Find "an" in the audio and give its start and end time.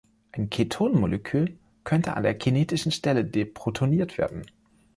2.17-2.23